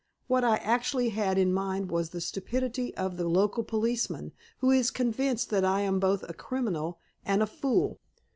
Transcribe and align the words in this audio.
"What 0.25 0.43
I 0.43 0.55
actually 0.55 1.09
had 1.09 1.37
in 1.37 1.53
mind 1.53 1.91
was 1.91 2.09
the 2.09 2.21
stupidity 2.21 2.91
of 2.97 3.17
the 3.17 3.27
local 3.27 3.63
policeman, 3.63 4.31
who 4.57 4.71
is 4.71 4.89
convinced 4.89 5.51
that 5.51 5.63
I 5.63 5.81
am 5.81 5.99
both 5.99 6.27
a 6.27 6.33
criminal 6.33 6.97
and 7.23 7.43
a 7.43 7.45
fool." 7.45 7.99